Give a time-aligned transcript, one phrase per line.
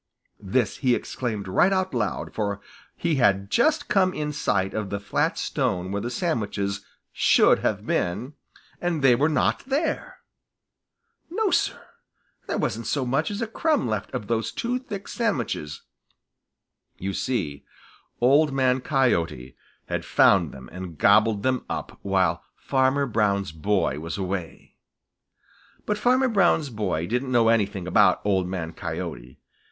[0.39, 2.59] This he exclaimed right out loud, for
[2.95, 7.85] he had just come in sight of the flat stone where the sandwiches should have
[7.85, 8.33] been,
[8.81, 10.17] and they were not there.
[11.29, 11.85] No, Sir,
[12.47, 15.83] there wasn't so much as a crumb left of those two thick sandwiches.
[16.97, 17.63] You see,
[18.19, 19.55] Old Man Coyote
[19.85, 24.77] had found them and gobbled them up while Farmer Brown's boy was away.
[25.85, 29.37] But Farmer Brown's boy didn't know anything about Old Man Coyote.